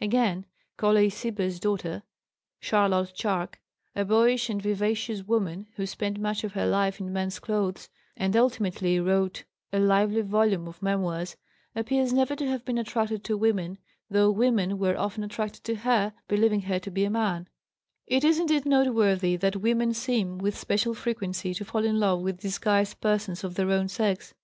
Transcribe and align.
Again, 0.00 0.46
Colley 0.76 1.08
Cibber's 1.08 1.60
daughter, 1.60 2.02
Charlotte 2.58 3.12
Charke, 3.14 3.60
a 3.94 4.04
boyish 4.04 4.50
and 4.50 4.60
vivacious 4.60 5.22
woman, 5.22 5.68
who 5.76 5.86
spent 5.86 6.18
much 6.18 6.42
of 6.42 6.54
her 6.54 6.66
life 6.66 6.98
in 6.98 7.12
men's 7.12 7.38
clothes, 7.38 7.88
and 8.16 8.36
ultimately 8.36 8.98
wrote 8.98 9.44
a 9.72 9.78
lively 9.78 10.22
volume 10.22 10.66
of 10.66 10.82
memoirs, 10.82 11.36
appears 11.76 12.12
never 12.12 12.34
to 12.34 12.48
have 12.48 12.64
been 12.64 12.76
attracted 12.76 13.22
to 13.22 13.36
women, 13.36 13.78
though 14.10 14.32
women 14.32 14.78
were 14.80 14.98
often 14.98 15.22
attracted 15.22 15.62
to 15.62 15.76
her, 15.76 16.12
believing 16.26 16.62
her 16.62 16.80
to 16.80 16.90
be 16.90 17.04
a 17.04 17.08
man; 17.10 17.48
it 18.08 18.24
is, 18.24 18.40
indeed, 18.40 18.66
noteworthy 18.66 19.36
that 19.36 19.54
women 19.54 19.94
seem, 19.94 20.38
with 20.38 20.58
special 20.58 20.94
frequency, 20.94 21.54
to 21.54 21.64
fall 21.64 21.84
in 21.84 22.00
love 22.00 22.20
with 22.20 22.40
disguised 22.40 23.00
persons 23.00 23.44
of 23.44 23.54
their 23.54 23.70
own 23.70 23.86
sex. 23.86 24.34